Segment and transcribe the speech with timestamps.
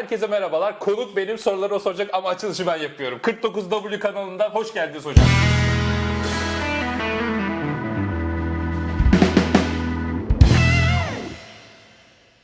[0.00, 0.78] Herkese merhabalar.
[0.78, 3.18] Konuk benim soruları o soracak ama açılışı ben yapıyorum.
[3.22, 5.24] 49W kanalından hoş geldiniz hocam.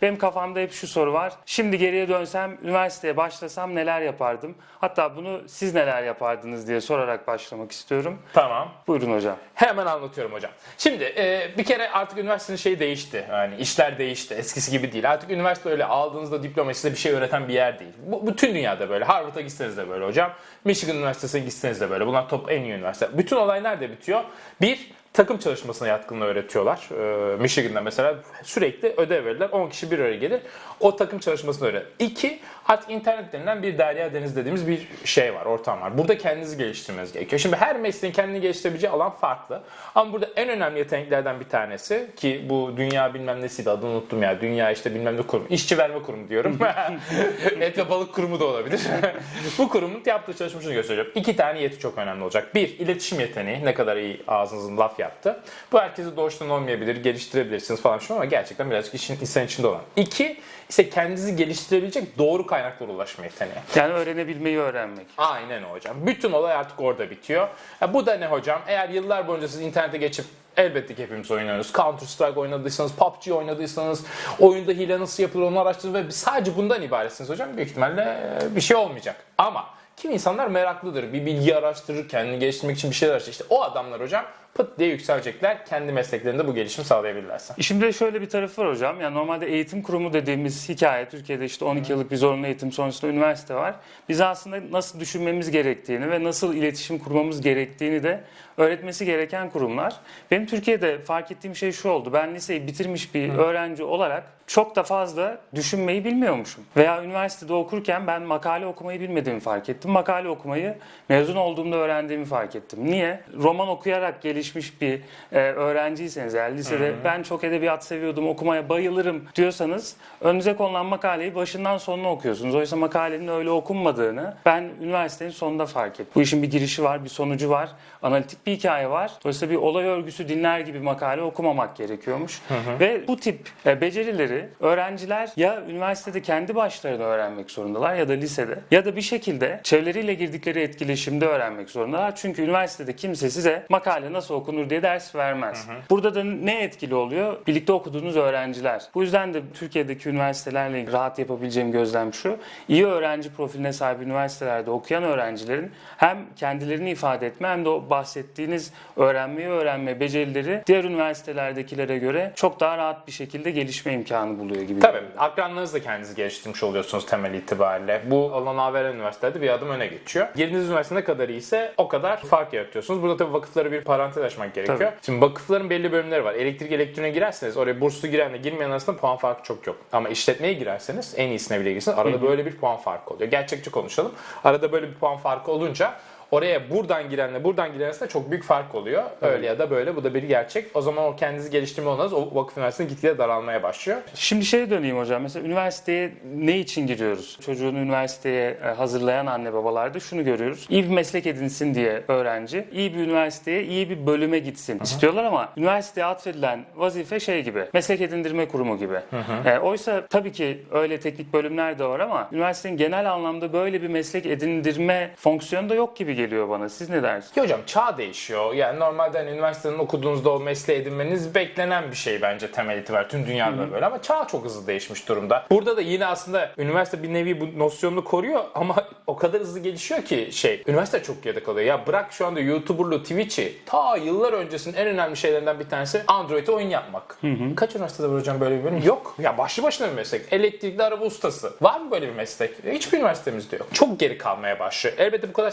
[0.02, 1.32] Benim kafamda hep şu soru var.
[1.46, 4.54] Şimdi geriye dönsem, üniversiteye başlasam neler yapardım?
[4.80, 8.18] Hatta bunu siz neler yapardınız diye sorarak başlamak istiyorum.
[8.32, 8.72] Tamam.
[8.86, 9.36] Buyurun hocam.
[9.54, 10.50] Hemen anlatıyorum hocam.
[10.78, 13.26] Şimdi e, bir kere artık üniversitenin şeyi değişti.
[13.30, 14.34] Yani işler değişti.
[14.34, 15.10] Eskisi gibi değil.
[15.10, 17.92] Artık üniversite öyle aldığınızda diploma size bir şey öğreten bir yer değil.
[18.06, 19.04] Bu, bütün dünyada böyle.
[19.04, 20.32] Harvard'a gitseniz de böyle hocam.
[20.64, 22.06] Michigan Üniversitesi'ne gitseniz de böyle.
[22.06, 23.18] Bunlar top en iyi üniversite.
[23.18, 24.24] Bütün olay nerede bitiyor?
[24.60, 26.88] Bir, takım çalışmasına yatkınlığı öğretiyorlar.
[26.92, 29.48] Ee, Michigan'da mesela sürekli ödev verirler.
[29.50, 30.40] 10 kişi bir araya gelir.
[30.80, 31.86] O takım çalışmasını öğrenir.
[31.98, 35.98] İki, artık internet denilen bir derya deniz dediğimiz bir şey var, ortam var.
[35.98, 37.40] Burada kendinizi geliştirmeniz gerekiyor.
[37.40, 39.62] Şimdi her mesleğin kendini geliştirebileceği alan farklı.
[39.94, 44.40] Ama burada en önemli yeteneklerden bir tanesi ki bu dünya bilmem nesiydi adını unuttum ya.
[44.40, 45.46] Dünya işte bilmem ne kurum.
[45.50, 46.58] İşçi verme kurumu diyorum.
[47.60, 48.80] Et ve balık kurumu da olabilir.
[49.58, 51.10] bu kurumun yaptığı çalışma şunu göstereceğim.
[51.14, 52.54] İki tane yeti çok önemli olacak.
[52.54, 53.64] Bir, iletişim yeteneği.
[53.64, 55.40] Ne kadar iyi ağzınızın laf yaptı.
[55.72, 59.82] Bu herkese doğuştan olmayabilir, geliştirebilirsiniz falan şu ama gerçekten birazcık işin insan içinde olan.
[59.96, 60.36] İki,
[60.68, 63.56] ise kendinizi geliştirebilecek doğru kaynaklara ulaşma yeteneği.
[63.74, 65.06] Yani öğrenebilmeyi öğrenmek.
[65.18, 65.96] Aynen hocam.
[66.06, 67.48] Bütün olay artık orada bitiyor.
[67.80, 68.60] Ya bu da ne hocam?
[68.66, 71.72] Eğer yıllar boyunca siz internete geçip Elbette ki hepimiz oynuyoruz.
[71.72, 74.04] Counter Strike oynadıysanız, PUBG oynadıysanız,
[74.40, 77.56] oyunda hile nasıl yapılır onu araştırdınız ve sadece bundan ibaretsiniz hocam.
[77.56, 79.16] Büyük ihtimalle bir şey olmayacak.
[79.38, 81.12] Ama kim insanlar meraklıdır.
[81.12, 83.32] Bir bilgi araştırır, kendini geliştirmek için bir şeyler araştırır.
[83.32, 84.24] İşte o adamlar hocam
[84.56, 85.66] pıt diye yükselecekler.
[85.66, 87.54] Kendi mesleklerinde bu gelişim sağlayabilirlerse.
[87.60, 89.00] Şimdi şöyle bir tarafı var hocam.
[89.00, 93.54] Yani normalde eğitim kurumu dediğimiz hikaye Türkiye'de işte 12 yıllık bir zorunlu eğitim sonrasında üniversite
[93.54, 93.74] var.
[94.08, 98.24] Biz aslında nasıl düşünmemiz gerektiğini ve nasıl iletişim kurmamız gerektiğini de
[98.56, 99.96] öğretmesi gereken kurumlar.
[100.30, 102.12] Benim Türkiye'de fark ettiğim şey şu oldu.
[102.12, 106.64] Ben liseyi bitirmiş bir öğrenci olarak çok da fazla düşünmeyi bilmiyormuşum.
[106.76, 109.90] Veya üniversitede okurken ben makale okumayı bilmediğimi fark ettim.
[109.90, 112.78] Makale okumayı mezun olduğumda öğrendiğimi fark ettim.
[112.84, 113.20] Niye?
[113.36, 115.00] Roman okuyarak gelişmiş bir
[115.32, 121.78] e, öğrenciyseniz eğer lisede ben çok edebiyat seviyordum, okumaya bayılırım diyorsanız önünüze konulan makaleyi başından
[121.78, 122.54] sonuna okuyorsunuz.
[122.54, 126.06] Oysa makalenin öyle okunmadığını ben üniversitenin sonunda fark ettim.
[126.14, 127.70] Bu işin bir girişi var, bir sonucu var,
[128.02, 129.12] analitik bir hikaye var.
[129.24, 132.42] Dolayısıyla bir olay örgüsü dinler gibi makale okumamak gerekiyormuş.
[132.80, 138.58] Ve bu tip e, becerileri öğrenciler ya üniversitede kendi başlarına öğrenmek zorundalar ya da lisede
[138.70, 142.16] ya da bir şekilde çevreleriyle girdikleri etkileşimde öğrenmek zorundalar.
[142.16, 145.66] Çünkü üniversitede kimse size makale nasıl okunur diye ders vermez.
[145.90, 147.36] Burada da ne etkili oluyor?
[147.46, 148.82] Birlikte okuduğunuz öğrenciler.
[148.94, 152.36] Bu yüzden de Türkiye'deki üniversitelerle rahat yapabileceğim gözlem şu.
[152.68, 158.72] İyi öğrenci profiline sahip üniversitelerde okuyan öğrencilerin hem kendilerini ifade etme hem de o bahsettiğiniz
[158.96, 164.80] öğrenmeyi öğrenme becerileri diğer üniversitelerdekilere göre çok daha rahat bir şekilde gelişme imkanı buluyor gibi.
[164.80, 165.02] Tabii.
[165.18, 168.02] Akranlarınızla kendinizi geliştirmiş oluyorsunuz temel itibariyle.
[168.06, 170.26] Bu alana veren üniversitelerde bir adım öne geçiyor.
[170.36, 173.02] Girdiğiniz üniversite ne kadar iyiyse o kadar fark yaratıyorsunuz.
[173.02, 174.78] Burada tabii vakıflara bir parantez açmak gerekiyor.
[174.78, 174.90] Tabii.
[175.02, 176.34] Şimdi vakıfların belli bölümleri var.
[176.34, 179.76] Elektrik elektroniğe girerseniz oraya burslu girenle girmeyen arasında puan farkı çok yok.
[179.92, 183.30] Ama işletmeye girerseniz en iyisine bile girseniz arada böyle bir puan farkı oluyor.
[183.30, 184.12] Gerçekçi konuşalım.
[184.44, 185.94] Arada böyle bir puan farkı olunca
[186.30, 189.02] oraya buradan girenle buradan giren arasında çok büyük fark oluyor.
[189.20, 190.76] Öyle ya da böyle bu da bir gerçek.
[190.76, 193.98] O zaman o kendinizi geliştirme olanınız o vakıf üniversitesinde gitgide daralmaya başlıyor.
[194.14, 195.22] Şimdi şeye döneyim hocam.
[195.22, 197.38] Mesela üniversiteye ne için giriyoruz?
[197.40, 200.66] Çocuğunu üniversiteye e, hazırlayan anne babalarda şunu görüyoruz.
[200.70, 205.52] İyi bir meslek edinsin diye öğrenci, iyi bir üniversiteye, iyi bir bölüme gitsin istiyorlar ama
[205.56, 208.98] üniversiteye atfedilen vazife şey gibi, meslek edindirme kurumu gibi.
[209.44, 213.88] E, oysa tabii ki öyle teknik bölümler de var ama üniversitenin genel anlamda böyle bir
[213.88, 216.68] meslek edindirme fonksiyonu da yok gibi geliyor bana.
[216.68, 217.32] Siz ne dersiniz?
[217.32, 218.54] Ki hocam çağ değişiyor.
[218.54, 223.08] Yani normalde hani üniversitenin okuduğunuzda o mesleği edinmeniz beklenen bir şey bence temel itibariyle.
[223.08, 225.46] Tüm dünyada böyle ama çağ çok hızlı değişmiş durumda.
[225.50, 228.76] Burada da yine aslında üniversite bir nevi bu nosyonunu koruyor ama
[229.06, 230.62] o kadar hızlı gelişiyor ki şey.
[230.66, 231.66] Üniversite çok geride kalıyor.
[231.66, 236.52] Ya bırak şu anda YouTuber'lu Twitch'i ta yıllar öncesinin en önemli şeylerinden bir tanesi Android'e
[236.52, 237.18] oyun yapmak.
[237.56, 238.82] Kaç üniversitede var hocam böyle bir bölüm?
[238.84, 239.14] Yok.
[239.18, 240.32] Ya başlı başına bir meslek.
[240.32, 241.52] Elektrikli araba ustası.
[241.60, 242.54] Var mı böyle bir meslek?
[242.70, 243.66] Hiçbir üniversitemizde yok.
[243.72, 244.96] Çok geri kalmaya başlıyor.
[244.98, 245.50] Elbette bu kadar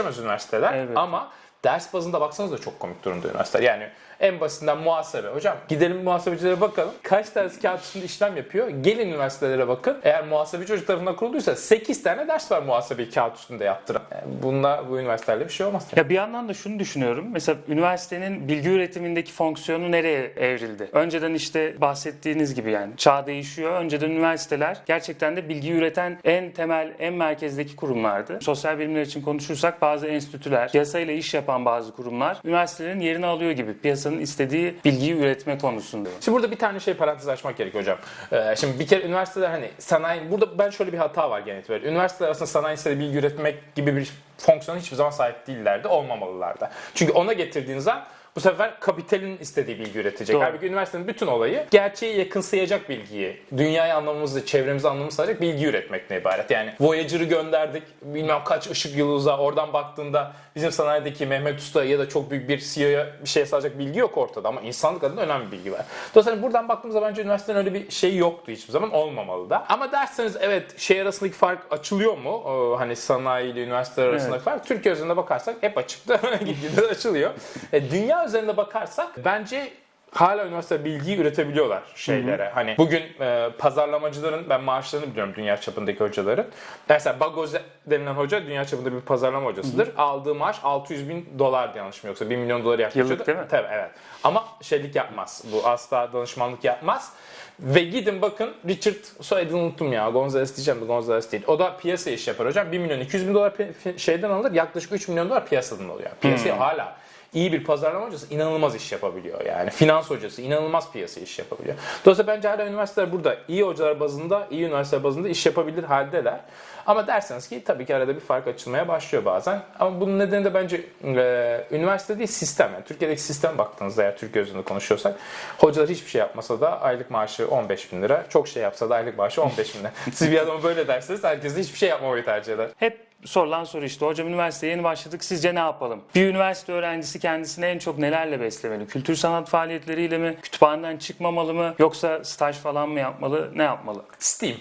[0.00, 0.96] spesifikleşemez üniversiteler Evet.
[0.96, 1.30] ama
[1.64, 3.64] ders bazında baksanız da çok komik durumda üniversiteler.
[3.64, 3.88] Yani
[4.20, 5.28] en basitinden muhasebe.
[5.28, 6.94] Hocam gidelim muhasebecilere bakalım.
[7.02, 8.68] Kaç tanesi kağıt üstünde işlem yapıyor?
[8.68, 9.98] Gelin üniversitelere bakın.
[10.04, 14.02] Eğer muhasebe çocuk tarafından kurulduysa 8 tane ders var muhasebeyi kağıt üstünde yaptıran.
[14.10, 15.86] Yani bununla bu üniversitelerle bir şey olmaz.
[15.96, 17.26] Ya bir yandan da şunu düşünüyorum.
[17.32, 20.88] Mesela üniversitenin bilgi üretimindeki fonksiyonu nereye evrildi?
[20.92, 23.72] Önceden işte bahsettiğiniz gibi yani çağ değişiyor.
[23.72, 28.38] Önceden üniversiteler gerçekten de bilgi üreten en temel, en merkezdeki kurumlardı.
[28.42, 33.78] Sosyal bilimler için konuşursak bazı enstitüler, piyasayla iş yapan bazı kurumlar üniversitelerin yerini alıyor gibi.
[34.10, 36.08] Piyasanın istediği bilgiyi üretme konusunda.
[36.20, 37.98] Şimdi burada bir tane şey parantez açmak gerekiyor hocam.
[38.32, 41.88] Ee, şimdi bir kere üniversiteler hani sanayi, burada ben şöyle bir hata var genel itibariyle.
[41.88, 46.70] Üniversiteler aslında sanayi istediği bilgi üretmek gibi bir fonksiyona hiçbir zaman sahip değillerdi, olmamalılar da.
[46.94, 48.04] Çünkü ona getirdiğiniz an
[48.36, 50.36] bu sefer kapitalin istediği bilgi üretecek.
[50.36, 50.44] Doğru.
[50.44, 56.50] Halbuki üniversitenin bütün olayı gerçeği yakınsayacak bilgiyi, dünyayı anlamamızı, çevremizi anlamamızı sağlayacak bilgi üretmekle ibaret.
[56.50, 61.98] Yani Voyager'ı gönderdik, bilmem kaç ışık yılı uzağa oradan baktığında bizim sanayideki Mehmet Usta ya
[61.98, 65.46] da çok büyük bir CEO'ya bir şey sağlayacak bilgi yok ortada ama insanlık adına önemli
[65.46, 65.86] bir bilgi var.
[66.14, 69.64] Dolayısıyla buradan baktığımızda bence üniversitenin öyle bir şey yoktu hiçbir zaman olmamalı da.
[69.68, 72.42] Ama derseniz evet şey arasındaki fark açılıyor mu?
[72.46, 74.44] Ee, hani sanayi ile üniversiteler arasındaki Evet.
[74.44, 74.66] fark.
[74.66, 76.20] Türkiye üzerinde bakarsak hep açıktı.
[76.44, 77.30] Gitgide de açılıyor.
[77.72, 79.72] E, dünya üzerinde bakarsak bence
[80.14, 82.50] hala üniversite bilgiyi üretebiliyorlar şeylere.
[82.54, 86.46] Hani bugün e, pazarlamacıların ben maaşlarını biliyorum dünya çapındaki hocaların.
[86.88, 87.54] Mesela Bagoz
[87.86, 89.88] denilen hoca dünya çapında bir pazarlama hocasıdır.
[89.96, 93.12] Aldığı maaş 600 bin dolar yanlış mı yoksa 1 milyon dolar yaklaşıyordu.
[93.12, 93.46] Yıllık değil mi?
[93.50, 93.90] Tabii evet.
[94.24, 95.44] Ama şeylik yapmaz.
[95.52, 97.12] Bu asla danışmanlık yapmaz.
[97.60, 100.10] Ve gidin bakın Richard soyadını unuttum ya.
[100.10, 101.44] Gonzales diyeceğim de Gonzales değil.
[101.46, 102.72] O da piyasa iş yapar hocam.
[102.72, 103.52] 1 milyon 200 bin dolar
[103.96, 104.52] şeyden alır.
[104.52, 106.10] Yaklaşık 3 milyon dolar piyasadan alıyor.
[106.20, 106.96] Piyasaya hala
[107.34, 109.44] iyi bir pazarlama hocası inanılmaz iş yapabiliyor.
[109.44, 111.76] Yani finans hocası inanılmaz piyasa iş yapabiliyor.
[112.04, 116.40] Dolayısıyla bence hala üniversiteler burada iyi hocalar bazında, iyi üniversiteler bazında iş yapabilir haldeler.
[116.86, 119.62] Ama derseniz ki tabii ki arada bir fark açılmaya başlıyor bazen.
[119.78, 122.70] Ama bunun nedeni de bence e, üniversite değil sistem.
[122.74, 125.14] Yani Türkiye'deki sistem baktığınızda eğer Türkiye üzerinde konuşuyorsak
[125.58, 128.24] hocalar hiçbir şey yapmasa da aylık maaşı 15 bin lira.
[128.28, 129.92] Çok şey yapsa da aylık maaşı 15 bin lira.
[130.12, 132.68] Siz bir adama böyle derseniz herkes hiçbir şey yapmamayı tercih eder.
[132.76, 136.00] Hep sorulan soru işte hocam üniversiteye yeni başladık sizce ne yapalım?
[136.14, 138.86] Bir üniversite öğrencisi kendisini en çok nelerle beslemeli?
[138.86, 140.36] Kültür sanat faaliyetleriyle mi?
[140.42, 141.74] Kütüphaneden çıkmamalı mı?
[141.78, 143.50] Yoksa staj falan mı yapmalı?
[143.54, 144.02] Ne yapmalı?
[144.18, 144.56] Steam.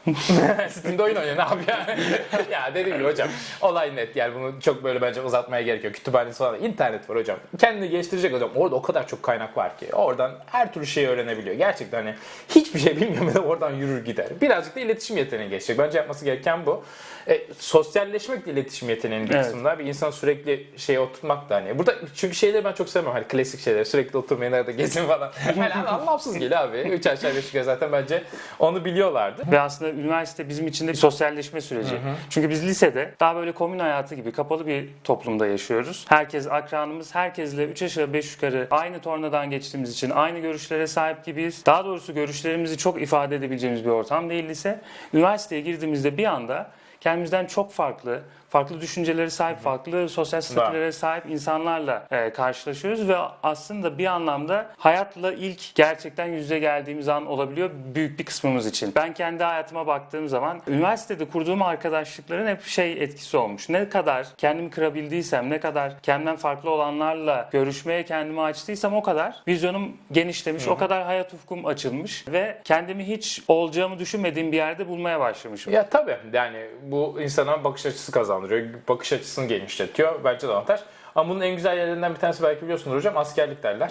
[0.70, 1.78] Steam'de oyun oynuyor ne yapıyor?
[2.50, 3.28] ya dediğim gibi hocam
[3.60, 5.94] olay net yani bunu çok böyle bence uzatmaya gerek yok.
[5.94, 7.38] Kütüphanesi falan internet var hocam.
[7.58, 8.50] Kendini geliştirecek hocam.
[8.54, 9.86] Orada o kadar çok kaynak var ki.
[9.92, 11.56] Oradan her türlü şeyi öğrenebiliyor.
[11.56, 12.14] Gerçekten hani
[12.48, 14.26] hiçbir şey bilmiyor da oradan yürür gider.
[14.40, 15.78] Birazcık da iletişim yeteneği geçecek.
[15.78, 16.84] Bence yapması gereken bu.
[17.30, 19.44] E, sosyalleşmek de iletişim yeteneğinin bir Evet.
[19.44, 19.78] kısmında.
[19.78, 21.78] Bir insan sürekli şeye oturtmak da hani.
[21.78, 23.20] Burada çünkü şeyleri ben çok sevmiyorum.
[23.20, 23.84] Hani klasik şeyler.
[23.84, 25.30] Sürekli oturmayın nerede gezin falan.
[25.56, 26.76] Yani anlamsız geliyor abi.
[26.78, 28.22] Üç aşağı beş yukarı zaten bence
[28.58, 29.42] onu biliyorlardı.
[29.52, 31.94] Ve aslında üniversite bizim için de bir sosyalleşme süreci.
[32.30, 36.04] Çünkü biz lisede daha böyle komün hayatı gibi kapalı bir toplumda yaşıyoruz.
[36.08, 41.66] Herkes akranımız, herkesle 3 aşağı 5 yukarı aynı tornadan geçtiğimiz için aynı görüşlere sahip gibiyiz.
[41.66, 44.80] Daha doğrusu görüşlerimizi çok ifade edebileceğimiz bir ortam değil lise.
[45.14, 52.06] Üniversiteye girdiğimizde bir anda kendimizden çok farklı, farklı düşüncelere sahip, farklı sosyal statülere sahip insanlarla
[52.10, 58.24] e, karşılaşıyoruz ve aslında bir anlamda hayatla ilk gerçekten yüze geldiğimiz an olabiliyor büyük bir
[58.24, 58.92] kısmımız için.
[58.96, 63.68] Ben kendi hayatıma baktığım zaman üniversitede kurduğum arkadaşlıkların hep şey etkisi olmuş.
[63.68, 69.96] Ne kadar kendimi kırabildiysem, ne kadar kendimden farklı olanlarla görüşmeye kendimi açtıysam o kadar vizyonum
[70.12, 75.72] genişlemiş, o kadar hayat ufkum açılmış ve kendimi hiç olacağımı düşünmediğim bir yerde bulmaya başlamışım.
[75.72, 78.68] Ya tabii yani bu insana bakış açısı kazandırıyor.
[78.88, 80.24] Bakış açısını genişletiyor.
[80.24, 80.80] Bence de avantaj.
[81.14, 83.90] Ama bunun en güzel yerlerinden bir tanesi belki biliyorsunuz hocam askerlik derler.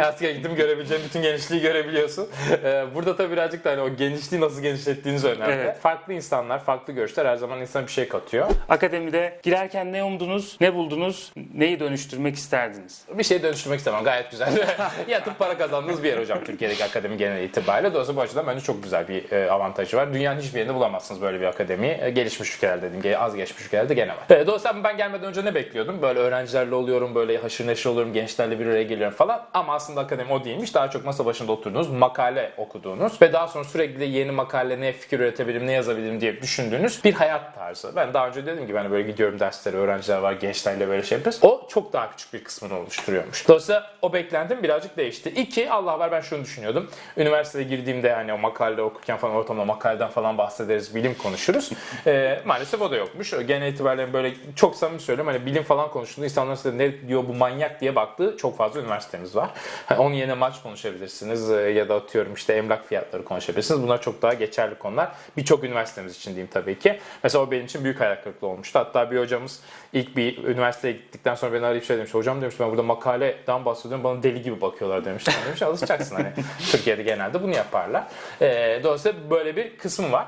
[0.02, 2.28] Asker gittim görebileceğin bütün genişliği görebiliyorsun.
[2.64, 5.52] Ee, Burada tabii birazcık da hani o genişliği nasıl genişlettiğiniz önemli.
[5.54, 5.78] Evet.
[5.80, 8.46] Farklı insanlar, farklı görüşler her zaman insana bir şey katıyor.
[8.68, 13.04] Akademide girerken ne umdunuz, ne buldunuz, neyi dönüştürmek isterdiniz?
[13.18, 14.52] Bir şey dönüştürmek istemem gayet güzel.
[15.08, 17.92] Yatıp para kazandığınız bir yer hocam Türkiye'deki akademi genel itibariyle.
[17.92, 20.14] Dolayısıyla bu açıdan bence çok güzel bir e, avantajı var.
[20.14, 21.98] Dünyanın hiçbir yerinde bulamazsınız böyle bir akademiyi.
[22.00, 24.46] E, gelişmiş ülkelerde gibi az gelişmiş ülkelerde gene var.
[24.46, 26.02] Dolayısıyla ben gelmeden önce ne bekliyordum?
[26.02, 29.42] Böyle öğrencilerle oluyorum, böyle haşır neşir oluyorum, gençlerle bir araya geliyorum falan.
[29.54, 30.74] Ama aslında akademi o değilmiş.
[30.74, 35.20] Daha çok masa başında oturduğunuz, makale okuduğunuz ve daha sonra sürekli yeni makale, ne fikir
[35.20, 37.92] üretebilirim, ne yazabilirim diye düşündüğünüz bir hayat tarzı.
[37.96, 41.40] Ben daha önce dediğim gibi hani böyle gidiyorum derslere, öğrenciler var, gençlerle böyle şey yapıyoruz.
[41.42, 43.48] O çok daha küçük bir kısmını oluşturuyormuş.
[43.48, 45.30] Dolayısıyla o beklentim birazcık değişti.
[45.30, 46.90] İki, Allah var ben şunu düşünüyordum.
[47.16, 51.70] Üniversitede girdiğimde hani o makale okurken falan ortamda makaleden falan bahsederiz, bilim konuşuruz.
[52.06, 53.30] Ee, maalesef o da yokmuş.
[53.46, 55.90] Genel itibariyle böyle çok samimi söylüyorum hani bilim falan
[56.24, 59.50] konuştuğunda insanların size ne diyor bu manyak diye baktığı çok fazla üniversitemiz var.
[59.86, 63.82] Hani onun yerine maç konuşabilirsiniz e, ya da atıyorum işte emlak fiyatları konuşabilirsiniz.
[63.82, 65.12] Bunlar çok daha geçerli konular.
[65.36, 67.00] Birçok üniversitemiz için diyeyim tabii ki.
[67.22, 68.78] Mesela o benim için büyük hayal kırıklığı olmuştu.
[68.78, 69.60] Hatta bir hocamız
[69.92, 72.14] ilk bir üniversiteye gittikten sonra beni arayıp şey demiş.
[72.14, 75.24] Hocam demiş ben burada makaleden bahsediyorum bana deli gibi bakıyorlar demiş.
[75.46, 76.32] Demiş alışacaksın hani.
[76.70, 78.04] Türkiye'de genelde bunu yaparlar.
[78.40, 80.26] Ee, dolayısıyla böyle bir kısım var.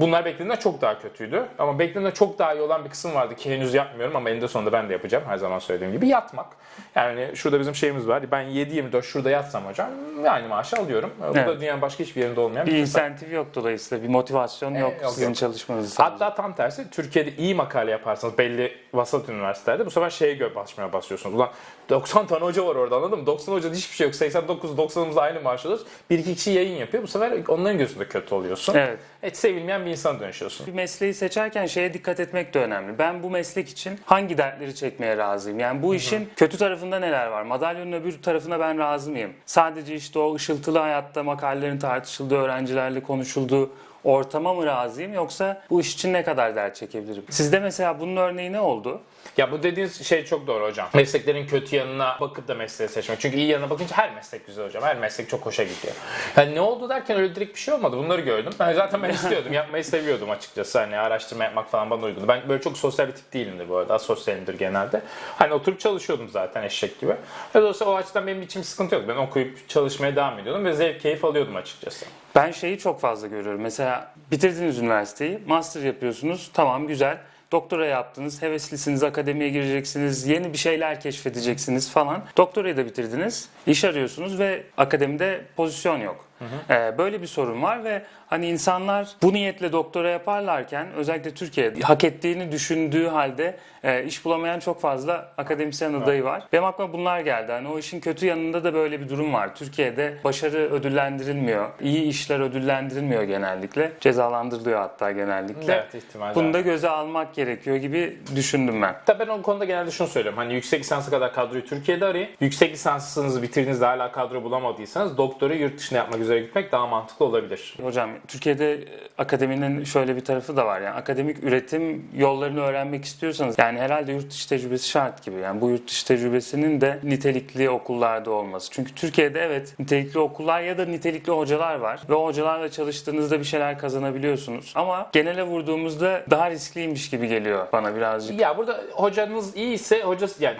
[0.00, 1.44] Bunlar beklediğimden çok daha kötüydü.
[1.58, 4.72] Ama beklediğimden çok daha iyi olan bir kısım vardı ki henüz yapmıyorum ama eninde sonunda
[4.72, 5.24] ben de yapacağım.
[5.26, 6.46] Her zaman söylediğim gibi yatmak.
[6.94, 8.30] Yani şurada bizim şeyimiz var.
[8.30, 9.90] Ben 7-24 şurada yatsam hocam
[10.28, 11.10] aynı maaşı alıyorum.
[11.30, 11.60] Bu da Evet.
[11.60, 15.10] dünyanın başka hiçbir yerinde olmayan Bir bir insentif yok dolayısıyla bir motivasyon Ee, yok, yok,
[15.12, 15.36] sizin yok.
[15.36, 15.98] sağlayacak.
[16.00, 20.92] Hatta tam tersi Türkiye'de iyi makale yaparsanız belli vasat üniversitelerde bu sefer şeye göre basmaya
[20.92, 21.34] basıyorsunuz.
[21.36, 21.50] Ulan
[21.88, 23.26] 90 tane hoca var orada anladın mı?
[23.26, 24.14] 90 hocada hiçbir şey yok.
[24.14, 25.86] 89-90'ımızda aynı maaş alıyoruz.
[26.10, 27.02] Bir iki kişi yayın yapıyor.
[27.02, 28.74] Bu sefer onların gözünde kötü oluyorsun.
[28.74, 28.98] Evet.
[29.22, 30.66] Evet, sevilmeyen bir insana dönüşüyorsun.
[30.66, 32.98] Bir mesleği seçerken şeye dikkat etmek de önemli.
[32.98, 35.58] Ben bu meslek için hangi dertleri çekmeye razıyım?
[35.58, 37.42] Yani bu işin kötü tarafında neler var?
[37.42, 39.32] Madalyonun öbür tarafına ben razı mıyım?
[39.46, 43.70] Sadece işte o ışıltılı hayatta makalelerin tartışıldığı, öğrencilerle konuşulduğu
[44.04, 47.24] ortama mı razıyım yoksa bu iş için ne kadar dert çekebilirim?
[47.30, 49.00] Sizde mesela bunun örneği ne oldu?
[49.36, 50.88] Ya bu dediğiniz şey çok doğru hocam.
[50.94, 53.20] Mesleklerin kötü yanına bakıp da mesleği seçmek.
[53.20, 54.82] Çünkü iyi yanına bakınca her meslek güzel hocam.
[54.82, 55.94] Her meslek çok hoşa gidiyor.
[56.36, 57.96] Yani ne oldu derken öyle direkt bir şey olmadı.
[57.96, 58.52] Bunları gördüm.
[58.60, 59.52] Ben zaten ben istiyordum.
[59.52, 60.78] Yapmayı seviyordum açıkçası.
[60.78, 62.28] Hani araştırma yapmak falan bana uygundu.
[62.28, 63.94] Ben böyle çok sosyal bir tip değilimdir bu arada.
[63.94, 65.02] Asosyalimdir genelde.
[65.38, 67.12] Hani oturup çalışıyordum zaten eşek gibi.
[67.54, 69.04] Ve dolayısıyla o açıdan benim için sıkıntı yok.
[69.08, 72.06] Ben okuyup çalışmaya devam ediyordum ve zevk keyif alıyordum açıkçası.
[72.34, 73.60] Ben şeyi çok fazla görüyorum.
[73.60, 76.50] Mesela bitirdiniz üniversiteyi, master yapıyorsunuz.
[76.54, 77.18] Tamam güzel.
[77.52, 82.24] Doktora yaptınız, heveslisiniz, akademiye gireceksiniz, yeni bir şeyler keşfedeceksiniz falan.
[82.36, 86.24] Doktorayı da bitirdiniz, iş arıyorsunuz ve akademide pozisyon yok.
[86.70, 92.04] Ee, böyle bir sorun var ve hani insanlar bu niyetle doktora yaparlarken özellikle Türkiye'de hak
[92.04, 96.42] ettiğini düşündüğü halde e, iş bulamayan çok fazla akademisyen adayı var.
[96.52, 97.52] Benim aklıma bunlar geldi.
[97.52, 99.54] Hani o işin kötü yanında da böyle bir durum var.
[99.54, 101.70] Türkiye'de başarı ödüllendirilmiyor.
[101.80, 103.92] iyi işler ödüllendirilmiyor genellikle.
[104.00, 105.72] Cezalandırılıyor hatta genellikle.
[105.72, 106.34] Evet ihtimalle.
[106.34, 108.94] Bunu da göze almak gerekiyor gibi düşündüm ben.
[109.06, 110.38] Tabii ben o konuda genelde şunu söylüyorum.
[110.38, 112.28] Hani yüksek lisansı kadar kadroyu Türkiye'de arayın.
[112.40, 117.76] Yüksek lisansınızı bitirdiğinizde hala kadro bulamadıysanız doktoru yurt dışına yapmak üzere gitmek daha mantıklı olabilir.
[117.82, 118.86] Hocam Türkiye'de e,
[119.18, 120.80] akademinin şöyle bir tarafı da var.
[120.80, 125.40] Yani akademik üretim yollarını öğrenmek istiyorsanız yani herhalde yurt dışı tecrübesi şart gibi.
[125.40, 128.70] Yani bu yurt dışı tecrübesinin de nitelikli okullarda olması.
[128.70, 133.44] Çünkü Türkiye'de evet nitelikli okullar ya da nitelikli hocalar var ve o hocalarla çalıştığınızda bir
[133.44, 134.72] şeyler kazanabiliyorsunuz.
[134.74, 138.40] Ama genele vurduğumuzda daha riskliymiş gibi geliyor bana birazcık.
[138.40, 140.56] Ya burada hocanız iyiyse hocası yani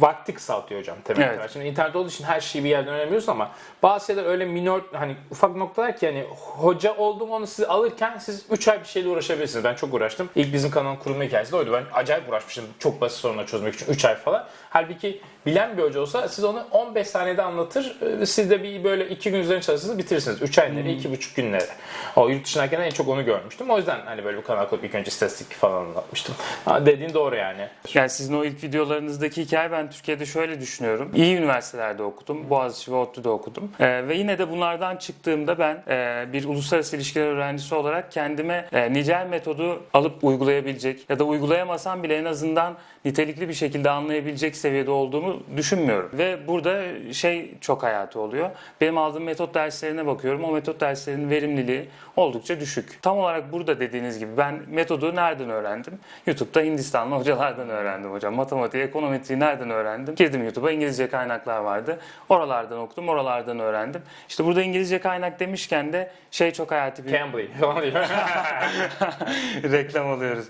[0.00, 1.22] vakti kısaltıyor hocam tabii.
[1.22, 1.50] Evet.
[1.52, 3.50] Şimdi internet olduğu için her şeyi bir yerden öğrenemiyorsun ama
[3.82, 8.46] bazı şeyler öyle minor hani ufak noktalar ki hani hoca oldum onu siz alırken siz
[8.50, 9.64] 3 ay bir şeyle uğraşabilirsiniz.
[9.64, 10.30] Ben çok uğraştım.
[10.36, 11.72] İlk bizim kanalın kurulma hikayesi de oydu.
[11.72, 14.46] Ben acayip uğraşmıştım çok basit sorunları çözmek için 3 ay falan.
[14.70, 17.96] Halbuki bilen bir hoca olsa siz onu 15 saniyede anlatır.
[18.22, 20.42] Ee, Siz de bir böyle 2 gün üzerine çalışırsınız bitirirsiniz.
[20.42, 21.68] 3 ay nereye 2,5 gün nereye.
[22.16, 23.70] O yurt dışındayken en çok onu görmüştüm.
[23.70, 26.34] O yüzden hani böyle bir kanal kurup ilk önce istatistik falan anlatmıştım.
[26.64, 27.68] Ha, dediğin doğru yani.
[27.94, 31.12] Yani sizin o ilk videolarınızdaki hikaye ben Türkiye'de şöyle düşünüyorum.
[31.14, 32.50] İyi üniversitelerde okudum.
[32.50, 33.72] Boğaziçi ve ODTÜ'de okudum.
[33.80, 38.92] Ee, ve yine de bunlardan çıktığımda ben e, bir uluslararası ilişkiler öğrencisi olarak kendime e,
[38.92, 44.90] nicel metodu alıp uygulayabilecek ya da uygulayamasam bile en azından nitelikli bir şekilde anlayabilecek seviyede
[44.90, 46.10] olduğumu düşünmüyorum.
[46.12, 48.50] Ve burada şey çok hayatı oluyor.
[48.80, 50.44] Benim aldığım metot derslerine bakıyorum.
[50.44, 53.02] O metot derslerinin verimliliği oldukça düşük.
[53.02, 55.98] Tam olarak burada dediğiniz gibi ben metodu nereden öğrendim?
[56.26, 58.34] YouTube'da Hindistanlı hocalardan öğrendim hocam.
[58.34, 60.14] Matematiği, ekonometriyi nereden öğrendim?
[60.14, 61.98] Girdim YouTube'a İngilizce kaynaklar vardı.
[62.28, 64.02] Oralardan okudum, oralardan öğrendim.
[64.28, 67.48] İşte burada İngilizce kaynak demişken de şey çok hayati bir Cambly
[69.72, 70.48] reklam alıyoruz.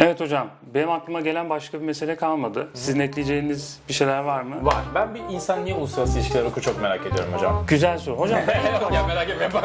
[0.00, 2.68] Evet hocam, benim aklıma gelen başka bir mesele kalmadı.
[2.74, 4.64] Sizin ekleyeceğiniz bir şeyler var mı?
[4.66, 4.82] Var.
[4.94, 7.64] Ben bir insan niye uluslararası ilişkiler okur çok merak ediyorum hocam.
[7.68, 8.16] Güzel soru.
[8.16, 8.40] Hocam
[8.94, 9.48] ya merak etme.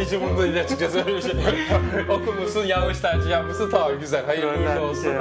[0.00, 1.32] Hiç umurumda değil açıkçası öyle bir şey.
[2.10, 3.70] Okumuşsun, yanlış tercih yapmışsın.
[3.70, 4.26] Tamam güzel.
[4.26, 5.12] Hayırlı uğurlu olsun.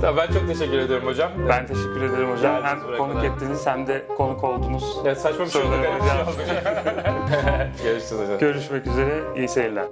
[0.00, 1.30] tamam, ben çok teşekkür ediyorum hocam.
[1.48, 2.52] ben teşekkür ederim hocam.
[2.62, 3.26] Geldiniz Hem buraya konuk kadar.
[3.28, 4.96] ettiniz hem de konuk oldunuz.
[5.04, 5.70] Ya saçma şey oldu.
[5.72, 6.30] Bir şey oldu.
[7.84, 8.38] Görüşürüz hocam.
[8.38, 9.84] Görüşmek üzere, iyi seyirler.